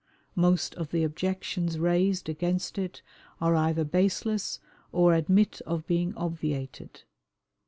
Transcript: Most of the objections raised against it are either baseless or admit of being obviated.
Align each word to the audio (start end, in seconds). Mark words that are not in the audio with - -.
Most 0.35 0.73
of 0.77 0.89
the 0.89 1.03
objections 1.03 1.77
raised 1.77 2.27
against 2.27 2.79
it 2.79 3.03
are 3.39 3.53
either 3.55 3.83
baseless 3.83 4.59
or 4.91 5.13
admit 5.13 5.61
of 5.67 5.85
being 5.85 6.15
obviated. 6.17 7.03